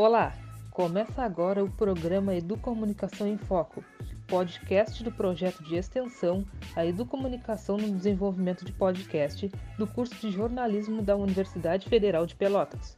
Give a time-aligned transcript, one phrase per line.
[0.00, 0.32] Olá,
[0.70, 3.82] começa agora o programa Educomunicação em Foco,
[4.28, 11.02] podcast do projeto de extensão A Educomunicação no Desenvolvimento de Podcast do curso de jornalismo
[11.02, 12.96] da Universidade Federal de Pelotas.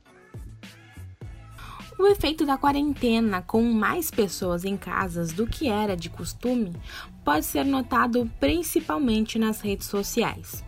[1.99, 6.75] O efeito da quarentena com mais pessoas em casas do que era de costume
[7.25, 10.63] pode ser notado principalmente nas redes sociais.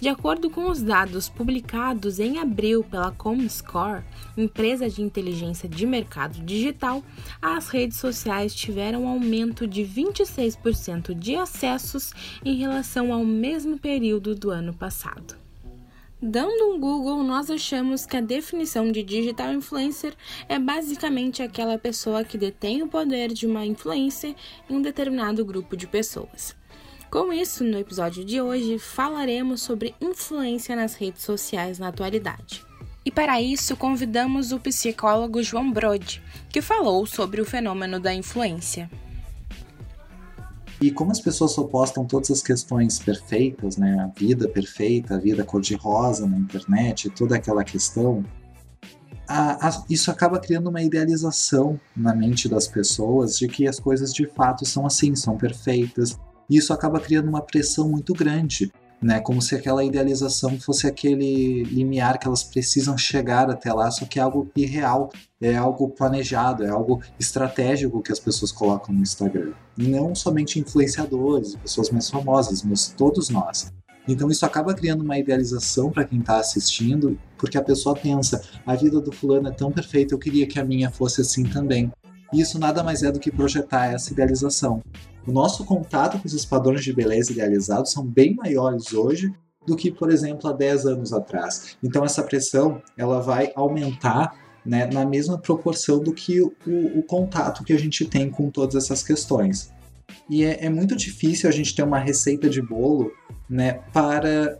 [0.00, 4.04] De acordo com os dados publicados em abril pela Comscore,
[4.36, 7.02] empresa de inteligência de mercado digital,
[7.42, 12.12] as redes sociais tiveram um aumento de 26% de acessos
[12.44, 15.36] em relação ao mesmo período do ano passado.
[16.22, 20.14] Dando um Google, nós achamos que a definição de digital influencer
[20.48, 24.34] é basicamente aquela pessoa que detém o poder de uma influência
[24.70, 26.56] em um determinado grupo de pessoas.
[27.10, 32.62] Com isso, no episódio de hoje falaremos sobre influência nas redes sociais na atualidade.
[33.02, 38.90] E para isso, convidamos o psicólogo João Brode, que falou sobre o fenômeno da influência.
[40.82, 45.18] E como as pessoas só postam todas as questões perfeitas, né, a vida perfeita, a
[45.18, 48.22] vida cor-de-rosa na internet, toda aquela questão,
[49.26, 54.12] a, a, isso acaba criando uma idealização na mente das pessoas de que as coisas
[54.12, 59.20] de fato são assim, são perfeitas, e isso acaba criando uma pressão muito grande, né?
[59.20, 64.18] Como se aquela idealização fosse aquele limiar que elas precisam chegar até lá, só que
[64.18, 65.10] é algo irreal,
[65.40, 69.52] é algo planejado, é algo estratégico que as pessoas colocam no Instagram.
[69.76, 73.72] Não somente influenciadores, pessoas mais famosas, mas todos nós.
[74.08, 78.74] Então isso acaba criando uma idealização para quem está assistindo, porque a pessoa pensa: a
[78.74, 81.92] vida do fulano é tão perfeita, eu queria que a minha fosse assim também.
[82.32, 84.82] E isso nada mais é do que projetar essa idealização.
[85.28, 89.30] O nosso contato com esses padrões de beleza idealizados são bem maiores hoje
[89.66, 91.76] do que, por exemplo, há 10 anos atrás.
[91.82, 97.62] Então essa pressão ela vai aumentar né, na mesma proporção do que o, o, contato
[97.62, 99.70] que a gente tem com todas essas questões.
[100.30, 103.12] E é, é muito difícil a gente ter uma receita de bolo
[103.50, 104.58] né, para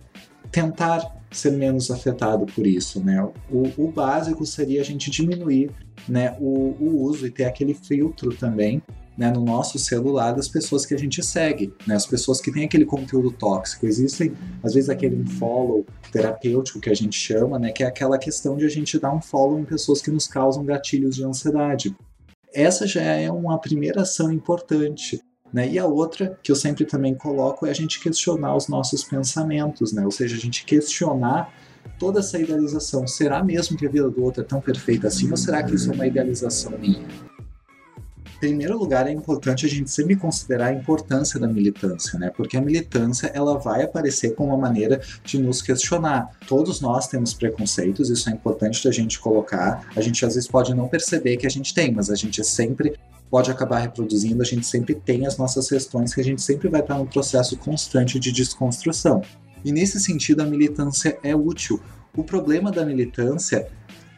[0.53, 3.23] tentar ser menos afetado por isso, né?
[3.51, 5.71] O, o básico seria a gente diminuir,
[6.07, 8.83] né, o, o uso e ter aquele filtro também,
[9.19, 11.97] né, no nosso celular das pessoas que a gente segue, né?
[11.97, 13.85] As pessoas que têm aquele conteúdo tóxico.
[13.85, 18.57] Existem, às vezes, aquele follow terapêutico que a gente chama, né, que é aquela questão
[18.57, 21.97] de a gente dar um follow em pessoas que nos causam gatilhos de ansiedade.
[22.55, 25.21] Essa já é uma primeira ação importante,
[25.53, 25.69] né?
[25.69, 29.93] E a outra, que eu sempre também coloco, é a gente questionar os nossos pensamentos,
[29.93, 30.05] né?
[30.05, 31.53] ou seja, a gente questionar
[31.99, 33.07] toda essa idealização.
[33.07, 35.91] Será mesmo que a vida do outro é tão perfeita assim, ou será que isso
[35.91, 37.28] é uma idealização minha?
[38.41, 42.31] Primeiro lugar, é importante a gente sempre considerar a importância da militância, né?
[42.31, 46.31] Porque a militância ela vai aparecer como uma maneira de nos questionar.
[46.47, 49.89] Todos nós temos preconceitos, isso é importante da gente colocar.
[49.97, 52.95] A gente às vezes pode não perceber que a gente tem, mas a gente sempre
[53.29, 56.81] pode acabar reproduzindo, a gente sempre tem as nossas questões que a gente sempre vai
[56.81, 59.21] estar no processo constante de desconstrução.
[59.65, 61.81] E nesse sentido, a militância é útil.
[62.17, 63.69] O problema da militância,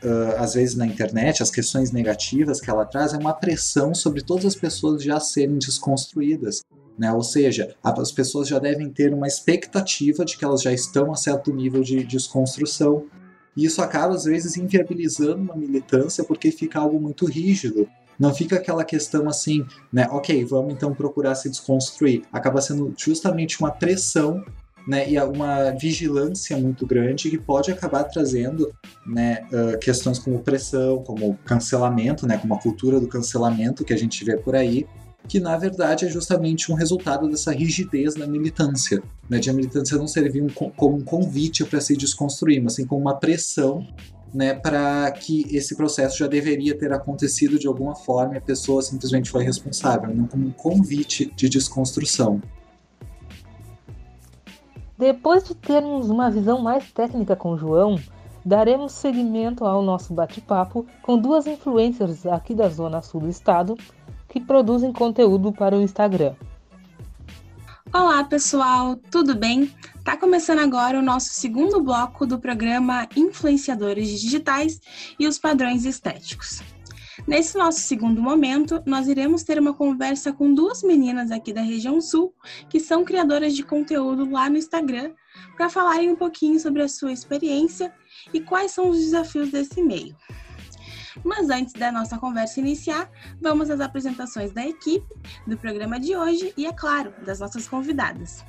[0.02, 4.22] uh, às vezes na internet, as questões negativas que ela traz, é uma pressão sobre
[4.22, 6.62] todas as pessoas já serem desconstruídas.
[6.98, 7.12] Né?
[7.12, 11.16] Ou seja, as pessoas já devem ter uma expectativa de que elas já estão a
[11.16, 13.06] certo nível de desconstrução.
[13.56, 17.88] E isso acaba, às vezes, inviabilizando uma militância porque fica algo muito rígido.
[18.18, 20.06] Não fica aquela questão assim, né?
[20.10, 22.22] Ok, vamos então procurar se desconstruir.
[22.30, 24.44] Acaba sendo justamente uma pressão
[24.86, 28.72] né, e uma vigilância muito grande que pode acabar trazendo
[29.06, 33.98] né, uh, questões como pressão, como cancelamento, né, como a cultura do cancelamento que a
[33.98, 34.86] gente vê por aí,
[35.28, 39.96] que na verdade é justamente um resultado dessa rigidez na militância, né, de a militância
[39.96, 43.86] não servir um, como um convite para se desconstruir, mas sim como uma pressão
[44.32, 48.80] né, para que esse processo já deveria ter acontecido de alguma forma e a pessoa
[48.82, 52.40] simplesmente foi responsável, não como um convite de desconstrução.
[55.00, 57.98] Depois de termos uma visão mais técnica com João,
[58.44, 63.78] daremos seguimento ao nosso bate-papo com duas influencers aqui da zona sul do estado
[64.28, 66.34] que produzem conteúdo para o Instagram.
[67.94, 69.74] Olá, pessoal, tudo bem?
[70.04, 74.82] Tá começando agora o nosso segundo bloco do programa Influenciadores Digitais
[75.18, 76.60] e os Padrões Estéticos.
[77.30, 82.00] Nesse nosso segundo momento, nós iremos ter uma conversa com duas meninas aqui da região
[82.00, 82.34] sul,
[82.68, 85.12] que são criadoras de conteúdo lá no Instagram,
[85.56, 87.94] para falarem um pouquinho sobre a sua experiência
[88.34, 90.16] e quais são os desafios desse meio.
[91.22, 93.08] Mas antes da nossa conversa iniciar,
[93.40, 95.06] vamos às apresentações da equipe
[95.46, 98.44] do programa de hoje e, é claro, das nossas convidadas.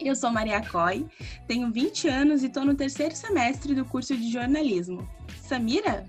[0.00, 1.06] Eu sou Maria Coy,
[1.46, 5.08] tenho 20 anos e estou no terceiro semestre do curso de jornalismo.
[5.40, 6.04] Samira?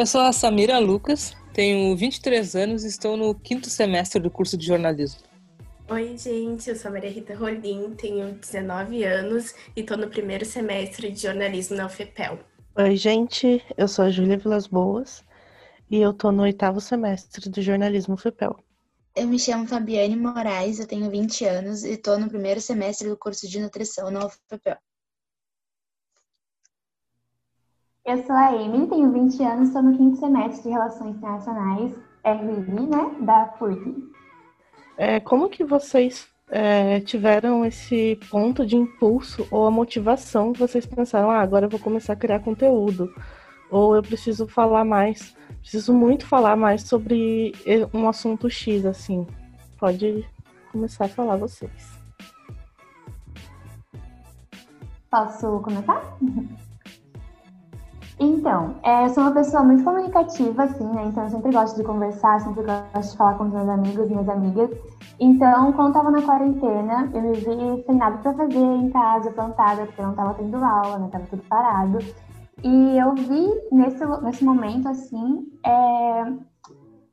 [0.00, 4.56] Eu sou a Samira Lucas, tenho 23 anos e estou no quinto semestre do curso
[4.56, 5.20] de jornalismo.
[5.90, 10.46] Oi, gente, eu sou a Maria Rita Rolim, tenho 19 anos e estou no primeiro
[10.46, 12.38] semestre de jornalismo na UFPEL.
[12.76, 15.22] Oi, gente, eu sou a Júlia Vilas Boas
[15.90, 18.56] e eu estou no oitavo semestre de jornalismo UFPEL.
[19.14, 23.18] Eu me chamo Fabiane Moraes, eu tenho 20 anos e estou no primeiro semestre do
[23.18, 24.78] curso de nutrição na UFPEL.
[28.04, 31.92] Eu sou a Emily, tenho 20 anos, estou no quinto semestre de Relações Internacionais,
[32.24, 34.10] RI, né, da FURG.
[34.96, 40.86] É, como que vocês é, tiveram esse ponto de impulso ou a motivação que vocês
[40.86, 43.12] pensaram, ah, agora eu vou começar a criar conteúdo,
[43.70, 47.52] ou eu preciso falar mais, preciso muito falar mais sobre
[47.92, 49.26] um assunto X, assim.
[49.78, 50.26] Pode
[50.72, 52.00] começar a falar vocês.
[55.10, 56.16] Posso começar?
[58.22, 61.06] Então, é, eu sou uma pessoa muito comunicativa, assim, né?
[61.06, 64.28] Então eu sempre gosto de conversar, sempre gosto de falar com os meus amigos, minhas
[64.28, 64.70] amigas.
[65.18, 69.30] Então, quando eu tava na quarentena, eu me vi sem nada pra fazer em casa,
[69.30, 71.08] plantada, porque não tava tendo aula, né?
[71.10, 71.98] Tava tudo parado.
[72.62, 76.24] E eu vi nesse, nesse momento, assim, é,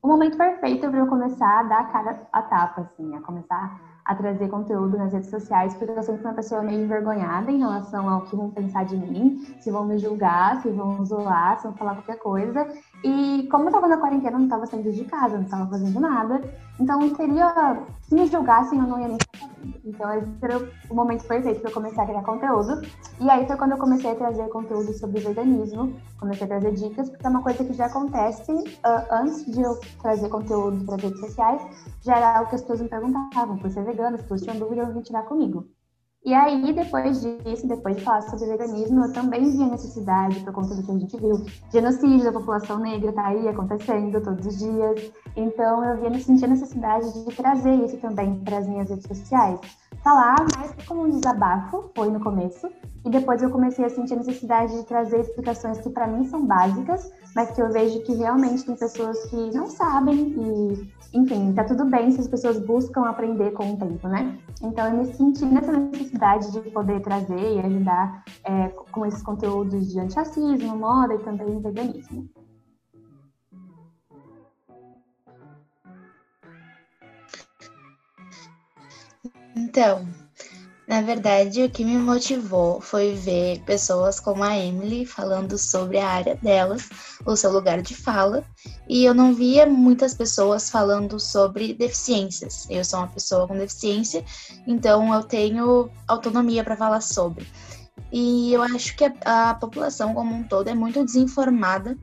[0.03, 3.79] o momento perfeito para eu começar a dar a cara a tapa, assim, a começar
[4.07, 7.59] a trazer conteúdo nas redes sociais, porque eu sempre fui uma pessoa meio envergonhada em
[7.59, 11.67] relação ao que vão pensar de mim, se vão me julgar, se vão zoar, se
[11.67, 12.65] vão falar qualquer coisa.
[13.03, 15.99] E como eu tava na quarentena, eu não tava saindo de casa, não tava fazendo
[15.99, 16.41] nada.
[16.79, 17.83] Então, teria.
[18.03, 19.17] Se me julgassem, eu não ia nem
[19.83, 20.57] Então, esse era
[20.89, 22.81] o momento perfeito para eu começar a criar conteúdo.
[23.19, 27.09] E aí foi quando eu comecei a trazer conteúdo sobre veganismo, comecei a trazer dicas,
[27.09, 31.19] porque é uma coisa que já acontece uh, antes de eu trazer conteúdo para redes
[31.19, 31.61] sociais,
[32.01, 34.83] já era algo que as pessoas me perguntavam, por ser vegana, as pessoas tinham dúvida,
[34.83, 35.67] eu vim tirar comigo.
[36.25, 40.51] E aí, depois disso, depois de falar sobre veganismo, eu também vi a necessidade, por
[40.51, 44.57] conta do que a gente viu, genocídio da população negra tá aí acontecendo todos os
[44.57, 45.11] dias.
[45.37, 49.59] Então, eu via, senti a necessidade de trazer isso também para as minhas redes sociais.
[50.03, 52.69] Falar mais como um desabafo, foi no começo,
[53.05, 56.45] e depois eu comecei a sentir a necessidade de trazer explicações que para mim são
[56.45, 61.63] básicas, mas que eu vejo que realmente tem pessoas que não sabem e enfim, tá
[61.63, 64.37] tudo bem se as pessoas buscam aprender com o tempo, né?
[64.61, 69.87] Então, eu me senti nessa necessidade de poder trazer e ajudar é, com esses conteúdos
[69.91, 72.27] de antirracismo, moda e também veganismo.
[79.57, 80.07] Então,
[80.87, 86.07] na verdade, o que me motivou foi ver pessoas como a Emily falando sobre a
[86.07, 86.87] área delas,
[87.25, 88.45] o seu lugar de fala,
[88.87, 92.67] e eu não via muitas pessoas falando sobre deficiências.
[92.69, 94.23] Eu sou uma pessoa com deficiência,
[94.67, 97.47] então eu tenho autonomia para falar sobre.
[98.11, 101.97] E eu acho que a, a população como um todo é muito desinformada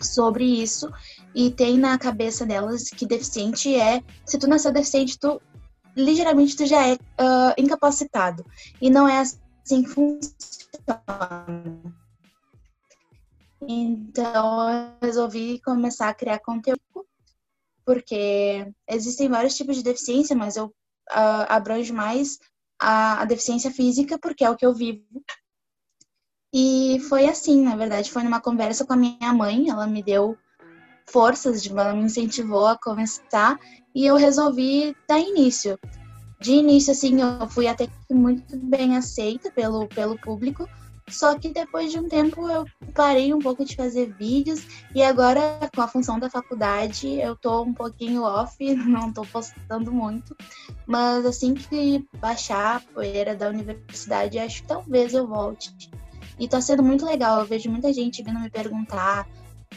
[0.00, 0.88] sobre isso
[1.34, 5.40] e tem na cabeça delas que deficiente é se tu nasceu deficiente tu
[5.96, 8.44] ligeiramente tu já é uh, incapacitado.
[8.80, 10.34] E não é assim que funciona.
[13.66, 16.80] Então, eu resolvi começar a criar conteúdo,
[17.84, 22.38] porque existem vários tipos de deficiência, mas eu uh, abranjo mais
[22.78, 25.04] a, a deficiência física, porque é o que eu vivo.
[26.52, 30.38] E foi assim, na verdade, foi numa conversa com a minha mãe, ela me deu
[31.06, 33.58] forças, ela me incentivou a começar
[33.94, 35.78] e eu resolvi dar início.
[36.40, 40.68] De início, assim, eu fui até muito bem aceita pelo, pelo público,
[41.08, 45.58] só que depois de um tempo eu parei um pouco de fazer vídeos e agora
[45.74, 50.34] com a função da faculdade eu tô um pouquinho off, não tô postando muito,
[50.86, 55.90] mas assim que baixar a poeira da universidade, acho que talvez eu volte.
[56.38, 59.28] E tá sendo muito legal, eu vejo muita gente vindo me perguntar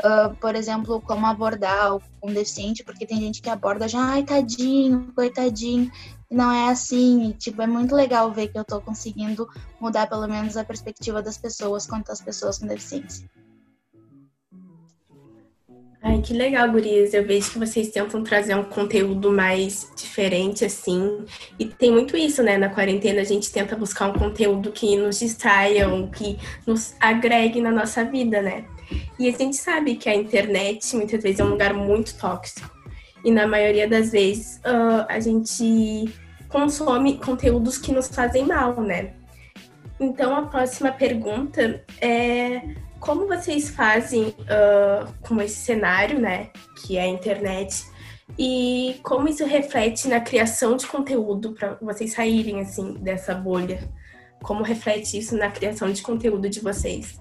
[0.03, 5.11] uh, por exemplo, como abordar um deficiente, porque tem gente que aborda já, ai, tadinho,
[5.15, 5.91] coitadinho.
[6.29, 9.47] Não é assim, tipo, é muito legal ver que eu tô conseguindo
[9.79, 13.29] mudar pelo menos a perspectiva das pessoas quanto às pessoas com deficiência.
[16.01, 17.13] Ai, que legal, gurias.
[17.13, 21.25] Eu vejo que vocês tentam trazer um conteúdo mais diferente, assim.
[21.59, 22.57] E tem muito isso, né?
[22.57, 27.71] Na quarentena a gente tenta buscar um conteúdo que nos distraia, que nos agregue na
[27.71, 28.65] nossa vida, né?
[29.19, 32.69] E a gente sabe que a internet muitas vezes é um lugar muito tóxico.
[33.23, 36.13] E na maioria das vezes uh, a gente
[36.49, 39.13] consome conteúdos que nos fazem mal, né?
[39.99, 42.61] Então a próxima pergunta é
[42.99, 46.49] como vocês fazem uh, com esse cenário, né?
[46.81, 47.83] Que é a internet.
[48.37, 53.89] E como isso reflete na criação de conteúdo para vocês saírem assim dessa bolha?
[54.43, 57.19] Como reflete isso na criação de conteúdo de vocês?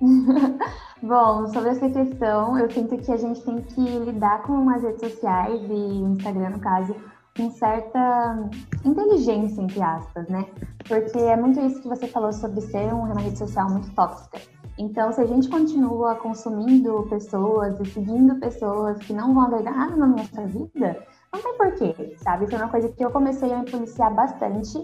[1.02, 5.00] Bom, sobre essa questão, eu sinto que a gente tem que lidar com as redes
[5.00, 6.94] sociais e o Instagram, no caso,
[7.36, 8.50] com certa
[8.84, 10.44] inteligência, entre aspas, né?
[10.86, 14.40] Porque é muito isso que você falou sobre ser uma rede social muito tóxica.
[14.78, 19.96] Então, se a gente continua consumindo pessoas e seguindo pessoas que não vão agregar nada
[19.96, 22.48] na nossa vida, não tem porquê, sabe?
[22.48, 24.80] Foi uma coisa que eu comecei a me policiar bastante.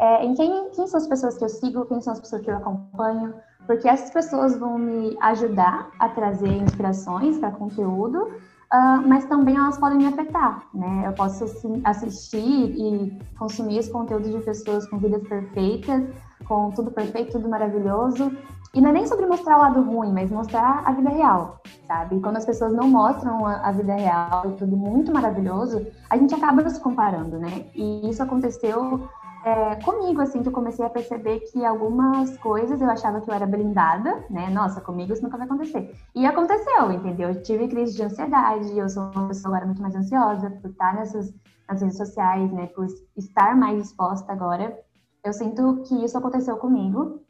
[0.00, 2.50] É, em quem, quem são as pessoas que eu sigo, quem são as pessoas que
[2.50, 3.34] eu acompanho,
[3.66, 9.78] porque essas pessoas vão me ajudar a trazer inspirações para conteúdo, uh, mas também elas
[9.78, 11.04] podem me afetar, né?
[11.06, 11.44] Eu posso
[11.84, 16.04] assistir e consumir esse conteúdo de pessoas com vidas perfeitas,
[16.46, 18.30] com tudo perfeito, tudo maravilhoso,
[18.76, 22.20] e não é nem sobre mostrar o lado ruim, mas mostrar a vida real, sabe?
[22.20, 26.68] Quando as pessoas não mostram a, vida real e tudo muito maravilhoso, a gente acaba
[26.68, 27.64] se comparando, né?
[27.74, 29.08] E isso aconteceu
[29.46, 33.34] é, comigo, assim, que eu comecei a perceber que algumas coisas eu achava que eu
[33.34, 34.50] era blindada, né?
[34.50, 35.94] Nossa, comigo isso nunca vai acontecer.
[36.16, 37.28] E aconteceu, entendeu?
[37.28, 40.96] Eu tive crise de ansiedade, eu sou uma pessoa agora muito mais ansiosa por estar
[40.96, 41.32] nessas
[41.68, 42.66] nas redes sociais, né?
[42.66, 42.86] Por
[43.16, 44.76] estar mais exposta agora.
[45.24, 47.20] Eu sinto que isso aconteceu comigo.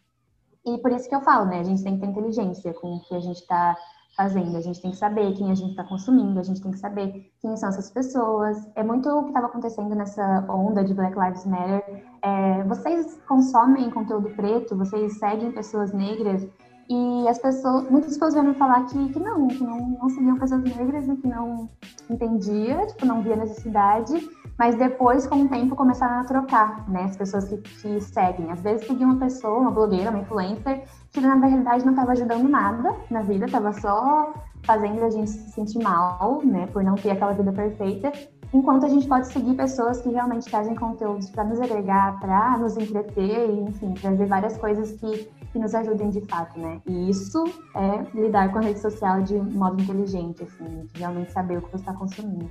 [0.65, 1.61] E por isso que eu falo, né?
[1.61, 3.77] A gente tem que ter inteligência com o que a gente está
[4.17, 4.57] fazendo.
[4.57, 7.31] A gente tem que saber quem a gente está consumindo, a gente tem que saber
[7.41, 8.57] quem são essas pessoas.
[8.75, 12.05] É muito o que estava acontecendo nessa onda de Black Lives Matter.
[12.23, 16.49] É, vocês consomem conteúdo preto, vocês seguem pessoas negras
[16.89, 20.63] e as pessoas, muitas pessoas vieram falar que, que não, que não, não seguiam pessoas
[20.63, 21.69] negras e que não
[22.09, 24.15] entendia, tipo, não via necessidade,
[24.59, 28.51] mas depois, com o tempo, começaram a trocar, né, as pessoas que, seguem.
[28.51, 32.49] Às vezes seguiam uma pessoa, uma blogueira, uma influencer, que na verdade não estava ajudando
[32.49, 34.33] nada na vida, estava só
[34.65, 38.13] fazendo a gente se sentir mal, né, por não ter aquela vida perfeita,
[38.53, 42.77] enquanto a gente pode seguir pessoas que realmente trazem conteúdos para nos agregar, para nos
[42.77, 46.81] entreter e, enfim, trazer várias coisas que, que nos ajudem de fato, né?
[46.87, 47.45] E isso
[47.75, 51.71] é lidar com a rede social de modo inteligente, assim, de realmente saber o que
[51.71, 52.49] você está consumindo.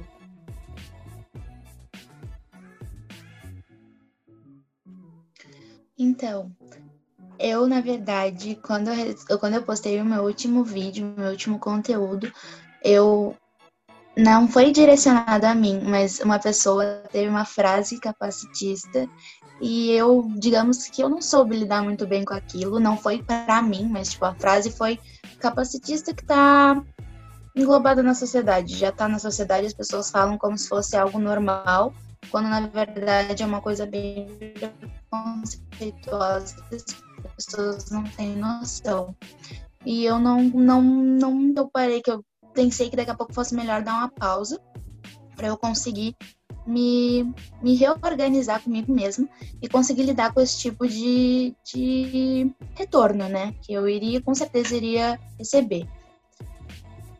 [5.98, 6.52] Então,
[7.40, 12.32] eu, na verdade, quando eu, quando eu postei o meu último vídeo, meu último conteúdo,
[12.84, 13.36] eu
[14.18, 19.08] não foi direcionado a mim, mas uma pessoa teve uma frase capacitista
[19.62, 23.62] e eu, digamos que eu não soube lidar muito bem com aquilo, não foi para
[23.62, 25.00] mim, mas tipo a frase foi
[25.40, 26.82] capacitista que tá
[27.56, 31.94] englobada na sociedade, já tá na sociedade, as pessoas falam como se fosse algo normal,
[32.36, 34.28] quando na verdade é uma coisa bem
[35.10, 36.84] conceituosa, as
[37.38, 39.16] pessoas não têm noção.
[39.86, 43.56] E eu não não não eu parei que eu pensei que daqui a pouco fosse
[43.56, 44.60] melhor dar uma pausa
[45.34, 46.14] para eu conseguir
[46.68, 49.30] me, me reorganizar comigo mesma
[49.62, 53.56] e conseguir lidar com esse tipo de, de retorno, né?
[53.62, 55.88] Que eu iria, com certeza, iria receber.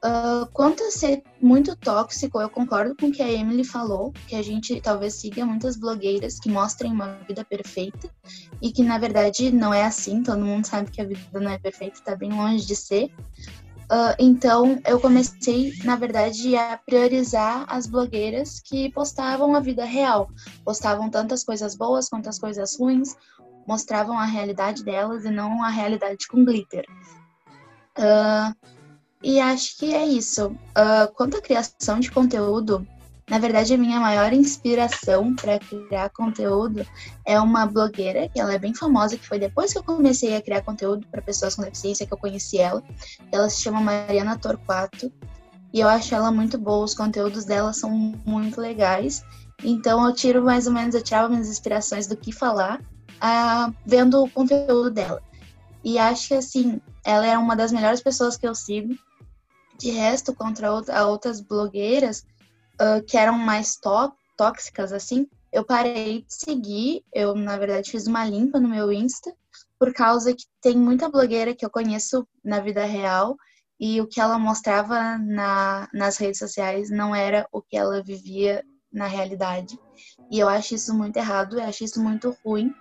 [0.06, 4.36] Uh, quanto a ser muito tóxico, eu concordo com o que a Emily falou, que
[4.36, 8.08] a gente talvez siga muitas blogueiras que mostrem uma vida perfeita
[8.62, 11.58] e que na verdade não é assim, todo mundo sabe que a vida não é
[11.58, 13.06] perfeita, está bem longe de ser.
[13.86, 20.30] Uh, então, eu comecei, na verdade, a priorizar as blogueiras que postavam a vida real.
[20.64, 23.16] Postavam tantas coisas boas quanto as coisas ruins,
[23.68, 26.86] mostravam a realidade delas e não a realidade com glitter.
[27.98, 28.54] Uh,
[29.26, 30.50] e acho que é isso.
[30.50, 32.88] Uh, quanto à criação de conteúdo,
[33.28, 36.86] na verdade, a minha maior inspiração para criar conteúdo
[37.26, 40.42] é uma blogueira, que ela é bem famosa, que foi depois que eu comecei a
[40.44, 42.84] criar conteúdo para pessoas com deficiência que eu conheci ela.
[43.32, 45.12] Ela se chama Mariana Torquato.
[45.74, 47.90] E eu acho ela muito boa, os conteúdos dela são
[48.24, 49.26] muito legais.
[49.64, 54.24] Então eu tiro mais ou menos, eu tirava minhas inspirações do que falar, uh, vendo
[54.24, 55.20] o conteúdo dela.
[55.84, 58.96] E acho que assim, ela é uma das melhores pessoas que eu sigo.
[59.78, 60.72] De resto, contra
[61.06, 62.26] outras blogueiras,
[62.82, 63.78] uh, que eram mais
[64.38, 67.04] tóxicas, assim, eu parei de seguir.
[67.14, 69.34] Eu, na verdade, fiz uma limpa no meu Insta,
[69.80, 73.36] por causa que tem muita blogueira que eu conheço na vida real
[73.80, 78.64] e o que ela mostrava na, nas redes sociais não era o que ela vivia
[78.92, 79.78] na realidade.
[80.32, 82.74] E eu acho isso muito errado, eu acho isso muito ruim,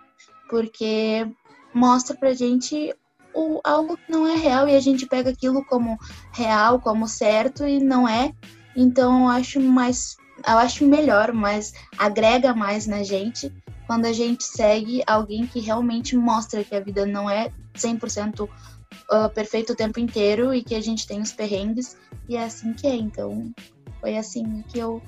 [0.49, 1.27] porque
[1.75, 2.95] mostra pra gente
[3.35, 5.99] o, algo que não é real e a gente pega aquilo como
[6.33, 8.33] real, como certo e não é.
[8.77, 13.53] Então eu acho mais, eu acho melhor, mas agrega mais na gente
[13.87, 18.49] quando a gente segue alguém que realmente mostra que a vida não é 100% uh,
[19.11, 21.97] ah, perfeito o tempo inteiro e que a gente tem os perrengues
[22.29, 22.95] e é assim que é.
[22.95, 23.53] Então
[24.01, 25.03] foi assim que eu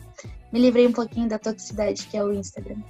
[0.52, 2.82] me livrei um pouquinho da toxicidade que é o Instagram.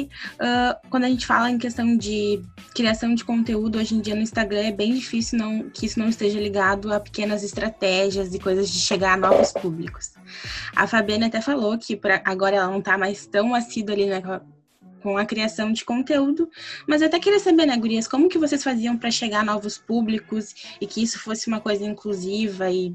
[0.00, 2.42] Uh, quando a gente fala em questão de
[2.74, 6.08] criação de conteúdo, hoje em dia no Instagram é bem difícil não, que isso não
[6.08, 10.12] esteja ligado a pequenas estratégias e coisas de chegar a novos públicos.
[10.74, 14.22] A Fabiana até falou que pra, agora ela não está mais tão assídua ali né,
[15.02, 16.48] com a criação de conteúdo,
[16.86, 19.76] mas eu até queria saber, né, Gurias, como que vocês faziam para chegar a novos
[19.76, 22.94] públicos e que isso fosse uma coisa inclusiva e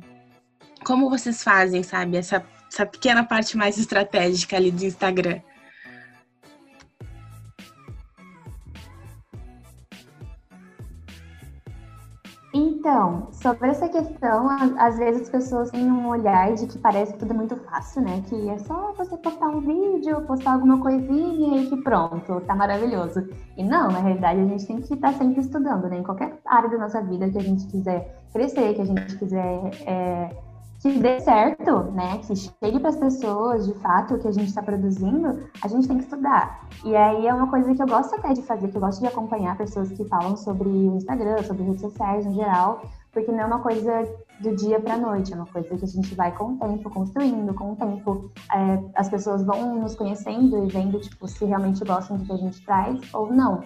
[0.84, 5.42] como vocês fazem, sabe, essa, essa pequena parte mais estratégica ali do Instagram?
[12.58, 14.50] Então, sobre essa questão,
[14.80, 18.24] às vezes as pessoas têm um olhar de que parece tudo muito fácil, né?
[18.28, 23.30] Que é só você postar um vídeo, postar alguma coisinha e que pronto, tá maravilhoso.
[23.56, 26.00] E não, na realidade, a gente tem que estar sempre estudando, né?
[26.00, 29.72] Em qualquer área da nossa vida que a gente quiser crescer, que a gente quiser
[29.86, 30.36] é,
[30.80, 34.50] que dê certo, né, que chegue para as pessoas de fato o que a gente
[34.50, 36.68] está produzindo, a gente tem que estudar.
[36.86, 39.08] E aí é uma coisa que eu gosto até de fazer, que eu gosto de
[39.08, 43.46] acompanhar pessoas que falam sobre o Instagram, sobre redes sociais no geral, porque não é
[43.46, 44.08] uma coisa
[44.40, 47.52] do dia para noite, é uma coisa que a gente vai com o tempo construindo,
[47.56, 52.18] com o tempo é, as pessoas vão nos conhecendo e vendo tipo, se realmente gostam
[52.18, 53.64] do que a gente traz ou não.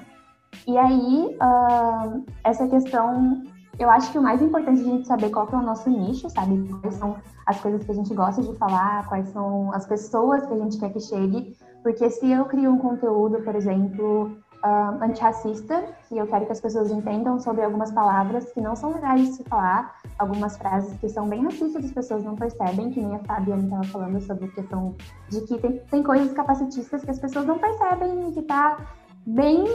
[0.67, 3.43] E aí, uh, essa questão
[3.81, 5.89] eu acho que o mais importante é a gente saber qual que é o nosso
[5.89, 6.69] nicho, sabe?
[6.81, 10.53] Quais são as coisas que a gente gosta de falar, quais são as pessoas que
[10.53, 11.57] a gente quer que chegue.
[11.81, 16.61] Porque se eu crio um conteúdo, por exemplo, uh, antirracista, que eu quero que as
[16.61, 21.09] pessoas entendam sobre algumas palavras que não são legais de se falar, algumas frases que
[21.09, 24.49] são bem racistas, as pessoas não percebem, que nem a Fabiana estava falando sobre a
[24.49, 24.95] questão
[25.29, 28.77] de que tem, tem coisas capacitistas que as pessoas não percebem e que tá
[29.25, 29.65] bem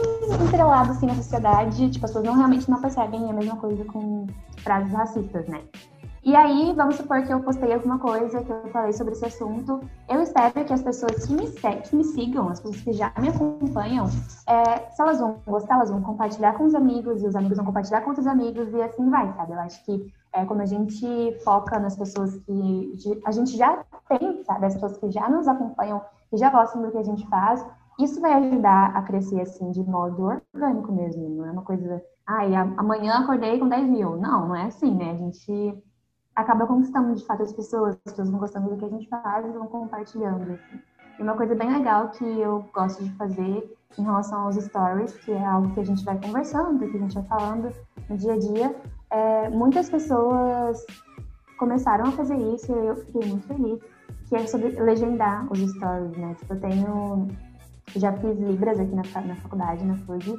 [0.43, 4.27] entrelado assim na sociedade, tipo, as pessoas não realmente não percebem a mesma coisa com
[4.57, 5.61] frases racistas, né?
[6.27, 9.79] E aí, vamos supor que eu postei alguma coisa, que eu falei sobre esse assunto.
[10.09, 13.29] Eu espero que as pessoas que me, que me sigam, as pessoas que já me
[13.29, 14.07] acompanham,
[14.45, 17.65] é, se elas vão gostar, elas vão compartilhar com os amigos, e os amigos vão
[17.65, 19.53] compartilhar com outros amigos, e assim vai, sabe?
[19.53, 24.43] Eu acho que é, quando a gente foca nas pessoas que a gente já tem,
[24.43, 24.65] sabe?
[24.65, 27.65] As pessoas que já nos acompanham, que já gostam do que a gente faz,
[27.99, 32.55] isso vai ajudar a crescer assim de modo orgânico mesmo, não é uma coisa, ai,
[32.55, 34.17] ah, amanhã acordei com 10 mil.
[34.17, 35.11] Não, não é assim, né?
[35.11, 35.83] A gente
[36.35, 39.45] acaba conquistando de fato as pessoas, as pessoas vão gostando do que a gente faz
[39.45, 40.51] e vão compartilhando.
[40.51, 40.79] Assim.
[41.19, 45.31] E uma coisa bem legal que eu gosto de fazer em relação aos stories, que
[45.31, 47.73] é algo que a gente vai conversando, que a gente vai falando
[48.07, 48.75] no dia a dia,
[49.09, 50.85] é, muitas pessoas
[51.57, 53.79] começaram a fazer isso e eu fiquei muito feliz,
[54.29, 56.35] que é sobre legendar os stories, né?
[56.35, 57.27] Tipo, eu tenho
[57.95, 60.35] já fiz Libras aqui na, na faculdade, na FURG,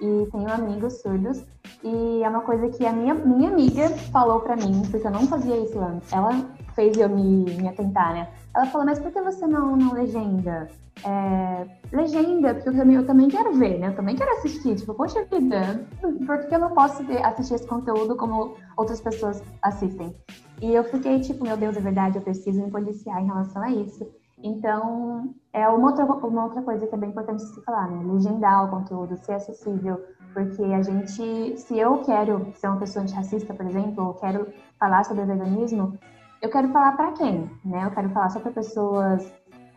[0.00, 1.44] e tenho amigos surdos.
[1.82, 5.26] E é uma coisa que a minha, minha amiga falou para mim, porque eu não
[5.26, 6.12] fazia isso antes.
[6.12, 8.28] Ela fez eu me, me atentar, né?
[8.54, 10.68] Ela falou, mas por que você não, não legenda?
[11.04, 13.88] É, legenda, porque eu também, eu também quero ver, né?
[13.88, 14.76] Eu também quero assistir.
[14.76, 15.86] Tipo, poxa vida,
[16.26, 20.14] por que eu não posso ver, assistir esse conteúdo como outras pessoas assistem?
[20.60, 23.70] E eu fiquei tipo, meu Deus, é verdade, eu preciso me policiar em relação a
[23.70, 24.08] isso.
[24.42, 28.12] Então, é uma outra, uma outra coisa que é bem importante se falar, né?
[28.12, 30.00] Legendar o conteúdo, ser acessível,
[30.32, 34.46] porque a gente, se eu quero ser uma pessoa antirracista, por exemplo, ou quero
[34.78, 35.98] falar sobre veganismo,
[36.40, 37.84] eu quero falar para quem, né?
[37.84, 39.32] Eu quero falar só para pessoas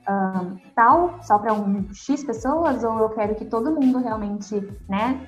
[0.09, 4.55] um, tal, só para um X pessoas, ou eu quero que todo mundo realmente,
[4.89, 5.27] né,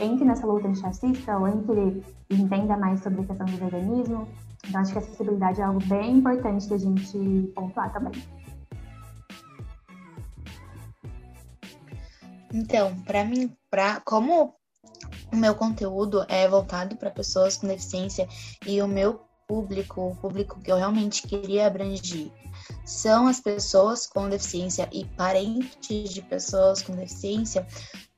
[0.00, 4.28] entre nessa luta antirracista, ou entre e entenda mais sobre a questão do veganismo.
[4.68, 8.12] Então, acho que a acessibilidade é algo bem importante da gente pontuar também.
[12.52, 14.54] Então, para mim, para como
[15.32, 18.28] o meu conteúdo é voltado para pessoas com deficiência
[18.64, 22.30] e o meu público, o público que eu realmente queria abranger,
[22.84, 27.66] são as pessoas com deficiência e parentes de pessoas com deficiência,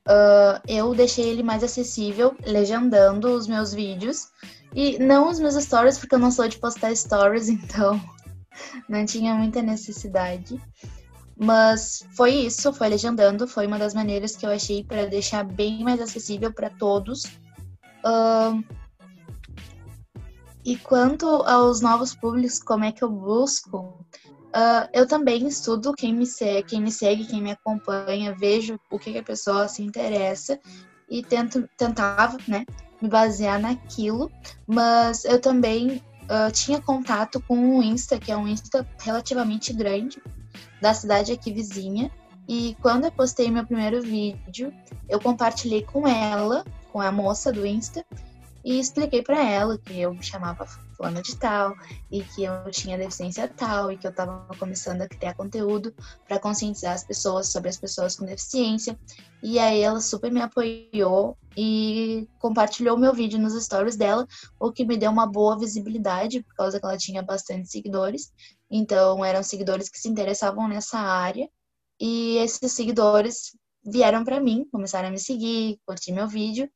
[0.07, 4.27] uh, eu deixei ele mais acessível, legendando os meus vídeos
[4.77, 7.99] e não os meus stories, porque eu não sou de postar stories, então
[8.87, 10.61] não tinha muita necessidade.
[11.35, 15.83] Mas foi isso, foi legendando, foi uma das maneiras que eu achei para deixar bem
[15.83, 17.23] mais acessível para todos.
[18.05, 18.63] Uh,
[20.63, 24.05] e quanto aos novos públicos, como é que eu busco?
[24.47, 28.99] Uh, eu também estudo quem me, segue, quem me segue, quem me acompanha, vejo o
[28.99, 30.59] que, que a pessoa se interessa
[31.09, 32.65] e tento, tentava, né,
[33.01, 34.31] me basear naquilo,
[34.65, 40.21] mas eu também uh, tinha contato com o Insta, que é um Insta relativamente grande,
[40.81, 42.11] da cidade aqui vizinha,
[42.47, 44.73] e quando eu postei meu primeiro vídeo,
[45.09, 48.05] eu compartilhei com ela, com a moça do Insta,
[48.67, 50.65] e expliquei para ela que eu me chamava
[50.97, 51.73] fulano de tal
[52.11, 55.95] e que eu tinha deficiência tal e que eu estava começando a criar conteúdo
[56.27, 58.99] para conscientizar as pessoas sobre as pessoas com deficiência.
[59.41, 64.27] E aí ela super me apoiou e compartilhou meu vídeo nos stories dela,
[64.59, 68.33] o que me deu uma boa visibilidade, por causa que ela tinha bastante seguidores.
[68.69, 71.49] Então, eram seguidores que se interessavam nessa área.
[72.01, 76.69] E esses seguidores vieram para mim, começaram a me seguir, curtir meu vídeo.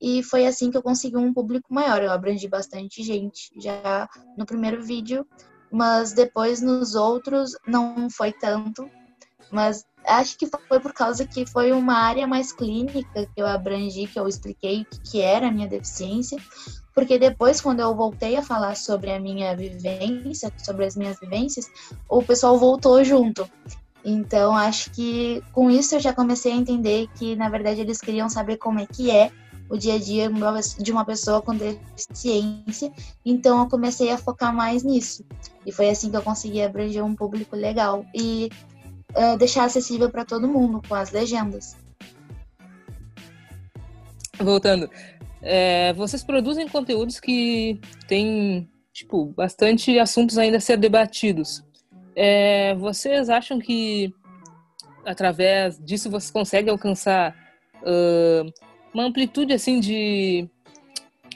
[0.00, 2.02] E foi assim que eu consegui um público maior.
[2.02, 5.26] Eu abrangi bastante gente já no primeiro vídeo,
[5.70, 8.88] mas depois nos outros não foi tanto.
[9.50, 14.06] Mas acho que foi por causa que foi uma área mais clínica que eu abrangi,
[14.06, 16.38] que eu expliquei o que era a minha deficiência.
[16.94, 21.70] Porque depois, quando eu voltei a falar sobre a minha vivência, sobre as minhas vivências,
[22.08, 23.48] o pessoal voltou junto.
[24.04, 28.28] Então, acho que com isso eu já comecei a entender que, na verdade, eles queriam
[28.28, 29.30] saber como é que é
[29.70, 30.28] o dia a dia
[30.78, 32.92] de uma pessoa com deficiência.
[33.24, 35.24] Então, eu comecei a focar mais nisso.
[35.64, 38.50] E foi assim que eu consegui abranger um público legal e
[39.14, 41.76] uh, deixar acessível para todo mundo com as legendas.
[44.38, 44.90] Voltando,
[45.40, 47.78] é, vocês produzem conteúdos que
[48.08, 51.62] têm tipo bastante assuntos ainda a ser debatidos.
[52.16, 54.12] É, vocês acham que
[55.04, 57.34] através disso vocês conseguem alcançar
[57.82, 60.48] uh, uma amplitude assim de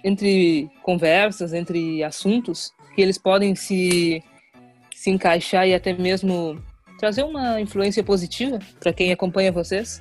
[0.02, 4.22] entre conversas, entre assuntos que eles podem se
[4.94, 6.58] se encaixar e até mesmo
[6.98, 10.00] trazer uma influência positiva para quem acompanha vocês?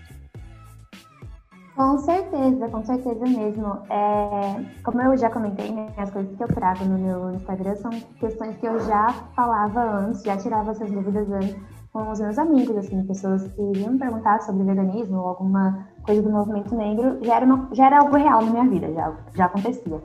[1.75, 3.79] Com certeza, com certeza mesmo.
[3.89, 7.91] É, como eu já comentei, né, as coisas que eu trago no meu Instagram são
[8.19, 11.55] questões que eu já falava antes, já tirava essas dúvidas antes
[11.91, 16.29] com os meus amigos, assim, pessoas que iam perguntar sobre veganismo ou alguma coisa do
[16.29, 20.01] movimento negro, já era, uma, já era algo real na minha vida, já, já acontecia.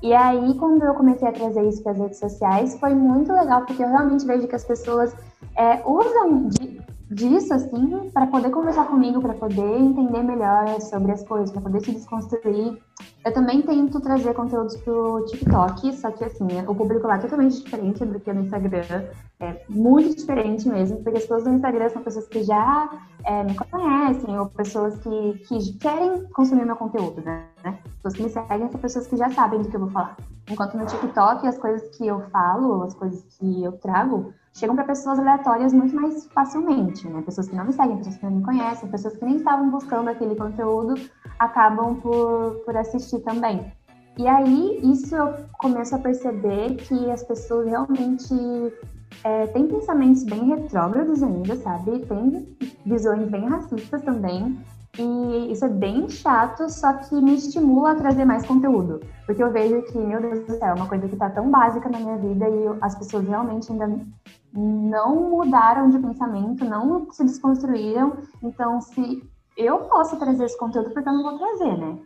[0.00, 3.64] E aí, quando eu comecei a trazer isso para as redes sociais, foi muito legal,
[3.64, 5.14] porque eu realmente vejo que as pessoas
[5.56, 11.24] é, usam de, disso, assim, para poder conversar comigo, para poder entender melhor sobre as
[11.26, 12.78] coisas, para poder se desconstruir.
[13.24, 17.62] Eu também tento trazer conteúdos pro TikTok, só que, assim, o público lá é totalmente
[17.62, 19.04] diferente do que no Instagram.
[19.40, 22.90] É muito diferente mesmo, porque as pessoas do Instagram são pessoas que já
[23.24, 27.46] é, me conhecem, ou pessoas que, que querem consumir meu conteúdo, né?
[27.96, 30.16] Pessoas que me seguem são pessoas que já sabem do que eu vou falar.
[30.50, 34.84] Enquanto no TikTok, as coisas que eu falo, as coisas que eu trago, chegam para
[34.84, 37.22] pessoas aleatórias muito mais facilmente, né?
[37.22, 40.08] Pessoas que não me seguem, pessoas que não me conhecem, pessoas que nem estavam buscando
[40.08, 40.94] aquele conteúdo,
[41.38, 43.72] acabam por, por assistir também.
[44.18, 48.34] E aí, isso eu começo a perceber que as pessoas realmente
[49.22, 52.00] é, têm pensamentos bem retrógrados ainda, sabe?
[52.00, 54.58] Tem visões bem racistas também.
[54.98, 59.00] E isso é bem chato, só que me estimula a trazer mais conteúdo.
[59.26, 61.88] Porque eu vejo que, meu Deus do céu, é uma coisa que está tão básica
[61.88, 64.04] na minha vida e as pessoas realmente ainda
[64.52, 68.16] não mudaram de pensamento, não se desconstruíram.
[68.42, 69.22] Então, se
[69.56, 71.98] eu posso trazer esse conteúdo, porque eu não vou trazer, né?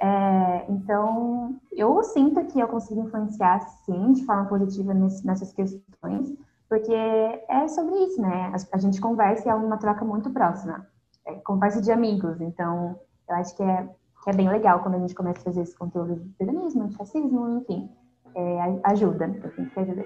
[0.00, 6.32] É, então, eu sinto que eu consigo influenciar, sim, de forma positiva nesse, nessas questões,
[6.68, 8.52] porque é sobre isso, né?
[8.52, 10.86] A, a gente conversa e é uma troca muito próxima
[11.26, 12.40] é, conversa de amigos.
[12.40, 13.88] Então, eu acho que é,
[14.22, 17.58] que é bem legal quando a gente começa a fazer esse conteúdo de veganismo, antifascismo,
[17.60, 17.90] enfim.
[18.34, 20.04] É, ajuda, eu sinto que ajuda.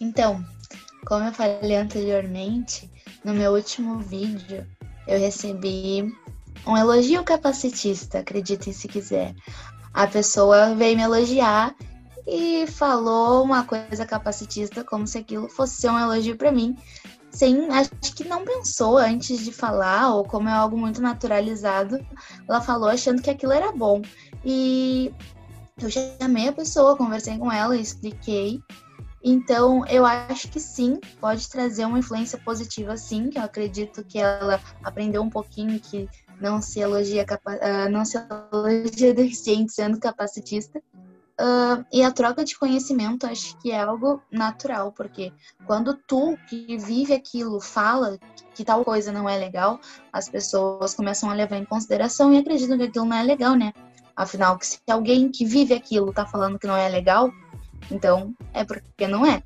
[0.00, 0.44] Então,
[1.06, 2.90] como eu falei anteriormente,
[3.24, 4.66] no meu último vídeo
[5.06, 6.12] eu recebi
[6.66, 9.34] um elogio capacitista, acreditem se quiser.
[9.94, 11.74] A pessoa veio me elogiar
[12.26, 16.76] e falou uma coisa capacitista como se aquilo fosse um elogio para mim.
[17.30, 22.04] Sem, acho que não pensou antes de falar, ou como é algo muito naturalizado,
[22.48, 24.00] ela falou achando que aquilo era bom.
[24.44, 25.12] E
[25.80, 28.60] eu chamei a pessoa, conversei com ela, expliquei.
[29.22, 34.18] Então, eu acho que sim, pode trazer uma influência positiva, sim, que eu acredito que
[34.18, 36.08] ela aprendeu um pouquinho que
[36.40, 38.18] não se elogia, uh, não se
[38.52, 40.80] elogia deficiente sendo capacitista.
[41.38, 45.30] Uh, e a troca de conhecimento acho que é algo natural, porque
[45.66, 48.18] quando tu que vive aquilo fala
[48.54, 49.78] que tal coisa não é legal,
[50.10, 53.74] as pessoas começam a levar em consideração e acreditam que aquilo não é legal, né?
[54.16, 57.30] Afinal, se alguém que vive aquilo tá falando que não é legal,
[57.90, 59.42] então é porque não é.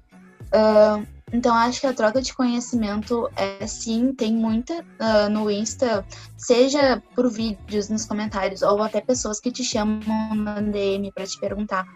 [0.54, 6.04] Uh, então, acho que a troca de conhecimento é sim, tem muita uh, no Insta,
[6.36, 11.38] seja por vídeos nos comentários ou até pessoas que te chamam na DM para te
[11.38, 11.86] perguntar.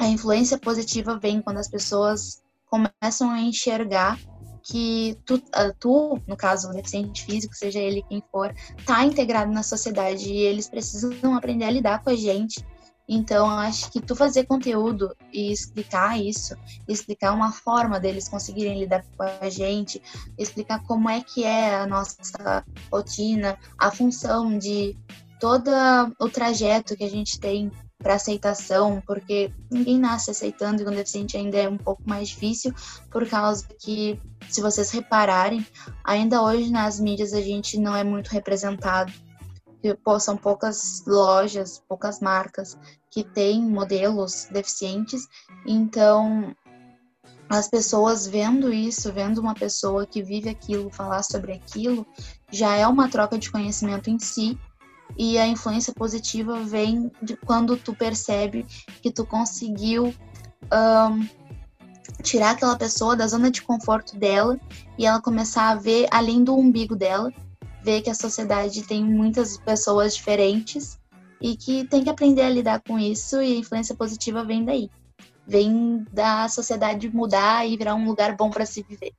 [0.00, 4.18] A influência positiva vem quando as pessoas começam a enxergar
[4.64, 8.52] que tu, ah, tu, no caso, o deficiente físico, seja ele quem for,
[8.86, 12.64] tá integrado na sociedade e eles precisam aprender a lidar com a gente.
[13.14, 16.56] Então, acho que tu fazer conteúdo e explicar isso,
[16.88, 20.00] explicar uma forma deles conseguirem lidar com a gente,
[20.38, 24.96] explicar como é que é a nossa rotina, a função de
[25.38, 25.70] todo
[26.18, 31.36] o trajeto que a gente tem para aceitação, porque ninguém nasce aceitando e com deficiente
[31.36, 32.72] ainda é um pouco mais difícil,
[33.10, 35.66] por causa que, se vocês repararem,
[36.02, 39.12] ainda hoje nas mídias a gente não é muito representado.
[40.04, 42.78] Pô, são poucas lojas, poucas marcas
[43.10, 45.26] que têm modelos deficientes,
[45.66, 46.54] então
[47.48, 52.06] as pessoas vendo isso, vendo uma pessoa que vive aquilo falar sobre aquilo,
[52.50, 54.58] já é uma troca de conhecimento em si.
[55.18, 58.64] E a influência positiva vem de quando tu percebe
[59.02, 60.14] que tu conseguiu
[60.72, 61.28] um,
[62.22, 64.58] tirar aquela pessoa da zona de conforto dela
[64.96, 67.30] e ela começar a ver além do umbigo dela,
[67.82, 70.98] ver que a sociedade tem muitas pessoas diferentes
[71.40, 74.88] e que tem que aprender a lidar com isso e a influência positiva vem daí.
[75.46, 79.12] Vem da sociedade mudar e virar um lugar bom para se viver.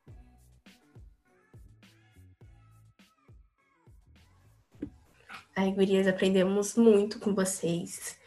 [5.55, 8.17] Ai, gurias, aprendemos muito com vocês.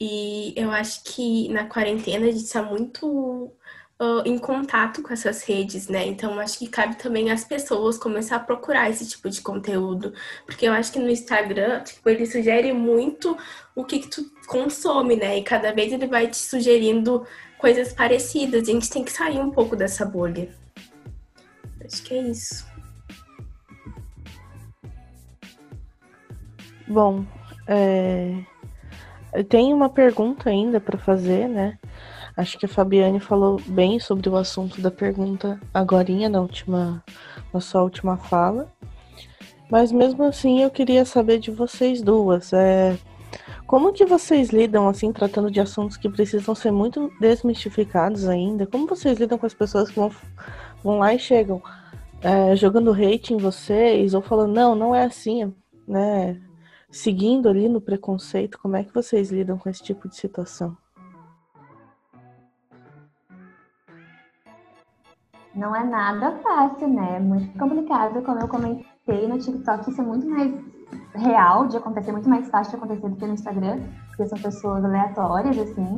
[0.00, 3.52] E eu acho que na quarentena a gente está muito
[4.00, 6.06] uh, em contato com essas redes, né?
[6.06, 10.14] Então acho que cabe também às pessoas começar a procurar esse tipo de conteúdo.
[10.46, 13.36] Porque eu acho que no Instagram, tipo, ele sugere muito
[13.76, 15.36] o que, que tu consome, né?
[15.36, 17.26] E cada vez ele vai te sugerindo
[17.58, 18.68] coisas parecidas.
[18.68, 20.48] A gente tem que sair um pouco dessa bolha.
[21.84, 22.66] Acho que é isso.
[26.88, 27.24] Bom,
[27.68, 28.34] é...
[29.32, 31.78] eu tenho uma pergunta ainda para fazer, né?
[32.40, 37.04] Acho que a Fabiane falou bem sobre o assunto da pergunta agorinha na última,
[37.52, 38.72] na sua última fala.
[39.70, 42.54] Mas mesmo assim eu queria saber de vocês duas.
[42.54, 42.96] É,
[43.66, 48.66] como que vocês lidam, assim, tratando de assuntos que precisam ser muito desmistificados ainda?
[48.66, 50.10] Como vocês lidam com as pessoas que vão,
[50.82, 51.62] vão lá e chegam
[52.22, 55.54] é, jogando hate em vocês ou falando, não, não é assim,
[55.86, 56.40] né?
[56.90, 60.74] seguindo ali no preconceito, como é que vocês lidam com esse tipo de situação?
[65.54, 67.16] Não é nada fácil, né?
[67.16, 70.52] É muito complicado, como eu comentei no TikTok, isso é muito mais
[71.14, 74.84] real de acontecer, muito mais fácil de acontecer do que no Instagram, porque são pessoas
[74.84, 75.94] aleatórias, assim.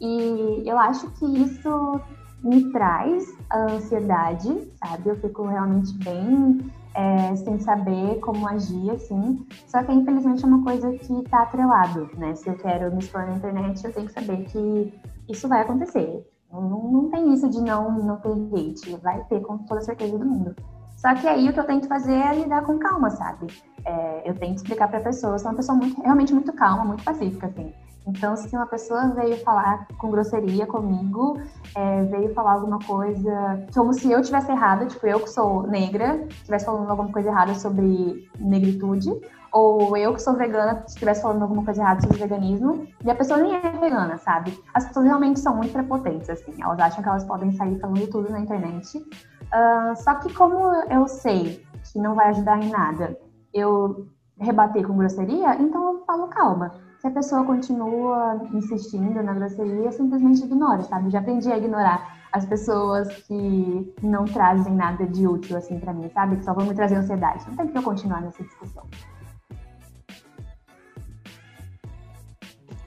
[0.00, 2.00] E eu acho que isso
[2.42, 5.10] me traz a ansiedade, sabe?
[5.10, 6.58] Eu fico realmente bem
[6.94, 9.46] é, sem saber como agir, assim.
[9.66, 12.34] Só que, infelizmente, é uma coisa que está atrelado, né?
[12.34, 14.92] Se eu quero me expor na internet, eu tenho que saber que
[15.28, 16.26] isso vai acontecer.
[16.52, 18.96] Não, não tem isso de não, não ter hate.
[18.96, 20.54] Vai ter, com toda certeza do mundo.
[20.96, 23.46] Só que aí o que eu tento fazer é lidar com calma, sabe?
[23.84, 27.02] É, eu tento explicar para a pessoa, sou uma pessoa muito, realmente muito calma, muito
[27.02, 27.72] pacífica, assim.
[28.10, 31.40] Então, se uma pessoa veio falar com grosseria comigo,
[31.76, 36.26] é, veio falar alguma coisa como se eu tivesse errada, tipo, eu que sou negra,
[36.28, 39.10] estivesse falando alguma coisa errada sobre negritude,
[39.52, 43.38] ou eu que sou vegana estivesse falando alguma coisa errada sobre veganismo, e a pessoa
[43.38, 44.58] nem é vegana, sabe?
[44.74, 48.28] As pessoas realmente são muito prepotentes, assim, elas acham que elas podem sair falando tudo
[48.30, 48.98] na internet.
[48.98, 50.58] Uh, só que como
[50.90, 53.16] eu sei que não vai ajudar em nada,
[53.54, 59.86] eu rebater com grosseria, então eu falo calma se a pessoa continua insistindo na grosseria,
[59.86, 61.08] eu simplesmente ignoro, sabe?
[61.08, 66.10] Já aprendi a ignorar as pessoas que não trazem nada de útil, assim, para mim,
[66.10, 66.36] sabe?
[66.36, 67.48] Que só vão me trazer ansiedade.
[67.48, 68.86] Não tem que eu continuar nessa discussão.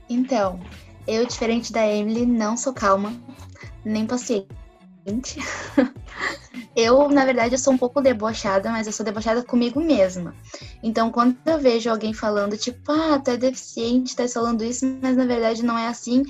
[0.08, 0.60] Então,
[1.08, 3.12] eu, diferente da Emily, não sou calma,
[3.84, 4.48] nem paciente.
[6.76, 10.36] Eu, na verdade, eu sou um pouco debochada, mas eu sou debochada comigo mesma.
[10.82, 15.16] Então, quando eu vejo alguém falando, tipo, ah, tu é deficiente, tá falando isso, mas
[15.16, 16.24] na verdade não é assim,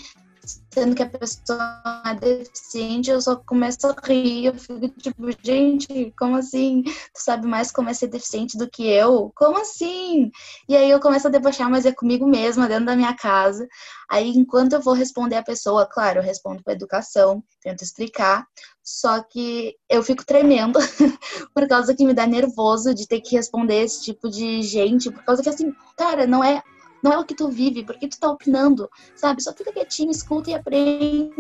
[0.74, 6.12] sendo que a pessoa é deficiente, eu só começo a rir, eu fico tipo, gente,
[6.18, 6.84] como assim?
[6.84, 9.32] Tu sabe mais como é ser deficiente do que eu?
[9.36, 10.32] Como assim?
[10.68, 13.68] E aí eu começo a debochar, mas é comigo mesma, dentro da minha casa.
[14.10, 18.46] Aí, enquanto eu vou responder a pessoa, claro, eu respondo com educação, tento explicar,
[18.84, 20.80] só que eu fico tremendo
[21.54, 25.24] por causa que me dá nervoso de ter que responder esse tipo de gente, por
[25.24, 26.62] causa que assim, cara, não é
[27.04, 29.44] não é o que tu vive, porque tu tá opinando, sabe?
[29.44, 31.34] Só fica quietinho, escuta e aprende.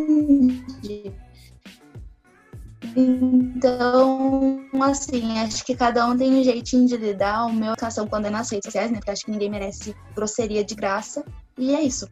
[2.95, 7.45] Então, assim, acho que cada um tem um jeitinho de lidar.
[7.45, 8.97] O meu educação quando é nas redes sociais, né?
[8.97, 11.23] Porque acho que ninguém merece grosseria de graça.
[11.58, 12.10] E é isso.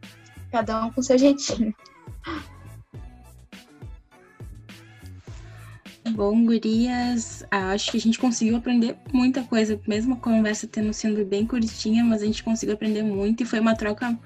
[0.50, 1.74] Cada um com seu jeitinho.
[6.14, 11.24] Bom, gurias, acho que a gente conseguiu aprender muita coisa, mesmo a conversa tendo sido
[11.24, 14.18] bem curtinha, mas a gente conseguiu aprender muito e foi uma troca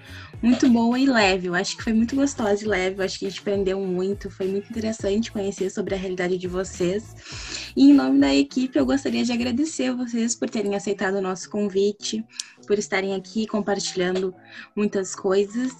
[0.43, 1.47] muito boa e leve.
[1.47, 4.29] Eu acho que foi muito gostosa e leve, eu acho que a gente aprendeu muito,
[4.29, 7.15] foi muito interessante conhecer sobre a realidade de vocês.
[7.77, 11.23] E em nome da equipe, eu gostaria de agradecer a vocês por terem aceitado o
[11.23, 12.25] nosso convite,
[12.67, 14.35] por estarem aqui compartilhando
[14.75, 15.73] muitas coisas.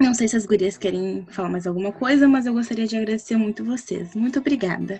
[0.00, 3.36] Não sei se as gurias querem falar mais alguma coisa, mas eu gostaria de agradecer
[3.36, 4.14] muito vocês.
[4.14, 4.98] Muito obrigada.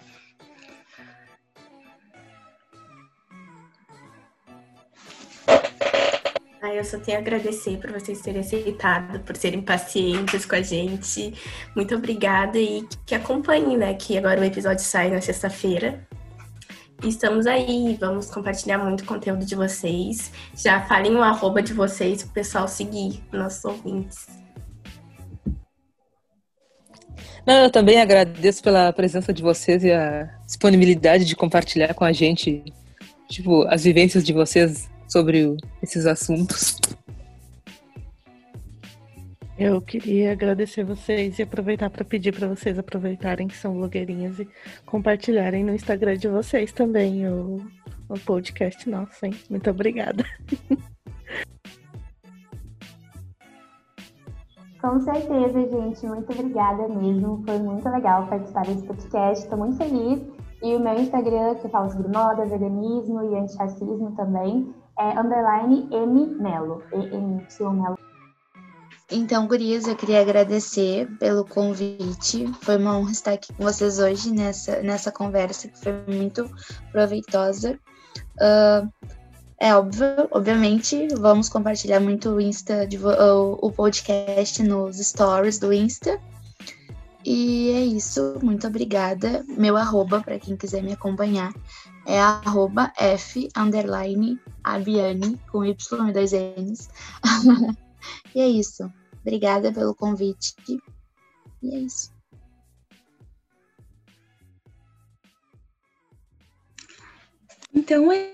[6.79, 11.33] Eu só tenho a agradecer por vocês terem aceitado, por serem pacientes com a gente.
[11.75, 13.95] Muito obrigada e que acompanhem, né?
[13.95, 16.07] Que agora o episódio sai na sexta-feira.
[17.03, 20.33] Estamos aí, vamos compartilhar muito conteúdo de vocês.
[20.55, 24.27] Já falem o arroba de vocês para o pessoal seguir nossos ouvintes.
[27.47, 32.13] Não, eu também agradeço pela presença de vocês e a disponibilidade de compartilhar com a
[32.13, 32.65] gente,
[33.29, 36.79] tipo, as vivências de vocês sobre esses assuntos.
[39.59, 44.47] Eu queria agradecer vocês e aproveitar para pedir para vocês aproveitarem que são blogueirinhas e
[44.85, 47.67] compartilharem no Instagram de vocês também o,
[48.07, 49.35] o podcast nosso, hein?
[49.49, 50.23] Muito obrigada.
[54.79, 56.07] Com certeza, gente.
[56.07, 57.43] Muito obrigada mesmo.
[57.45, 59.43] Foi muito legal participar desse podcast.
[59.43, 60.23] Estou muito feliz.
[60.63, 66.27] E o meu Instagram, que fala sobre moda, veganismo e antirracismo também, é underline M
[66.41, 66.83] Melo.
[66.93, 67.99] E-M-Y Melo.
[69.11, 72.53] Então, gurias, eu queria agradecer pelo convite.
[72.61, 76.51] Foi uma honra estar aqui com vocês hoje nessa, nessa conversa que foi muito
[76.91, 77.79] proveitosa.
[78.37, 78.91] Uh,
[79.59, 86.21] é óbvio, obviamente, vamos compartilhar muito o Insta, de, o podcast nos stories do Insta.
[87.25, 89.45] E é isso, muito obrigada.
[89.49, 91.53] Meu arroba, para quem quiser me acompanhar,
[92.07, 96.91] é arroba F underline Abiane, com Y e dois N's.
[98.35, 98.93] e é isso.
[99.21, 100.55] Obrigada pelo convite.
[101.63, 102.13] E é isso.
[107.73, 108.33] Então é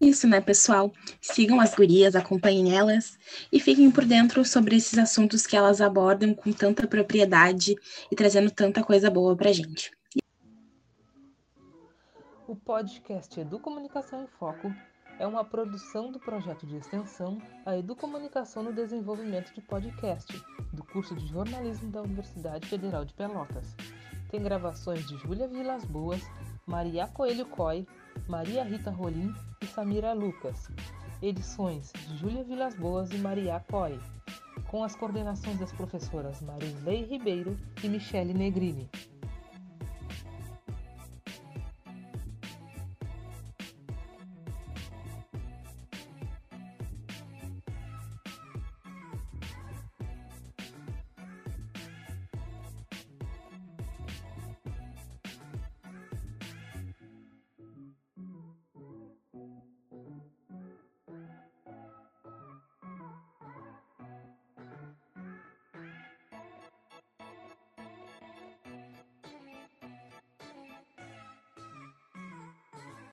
[0.00, 0.92] isso, né, pessoal?
[1.20, 3.16] Sigam as gurias, acompanhem elas
[3.52, 7.76] e fiquem por dentro sobre esses assuntos que elas abordam com tanta propriedade
[8.10, 9.92] e trazendo tanta coisa boa pra gente.
[12.48, 14.74] O podcast Educomunicação em Foco
[15.18, 20.32] é uma produção do projeto de extensão A Educomunicação no Desenvolvimento de Podcast,
[20.72, 23.76] do curso de jornalismo da Universidade Federal de Pelotas.
[24.30, 26.22] Tem gravações de Júlia Vilas Boas,
[26.66, 27.86] Maria Coelho Coy,
[28.28, 30.68] Maria Rita Rolim e Samira Lucas.
[31.22, 33.98] Edições de Júlia Vilas Boas e Maria Coy,
[34.68, 38.90] com as coordenações das professoras Marisley Ribeiro e Michele Negrini.